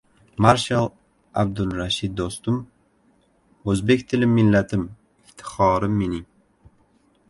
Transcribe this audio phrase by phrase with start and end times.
[0.43, 0.87] Marshal
[1.41, 2.57] Abdul Rashid Do‘stum:
[3.75, 4.91] "O‘zbek tilim, millatim,
[5.29, 6.27] iftixorim mening!"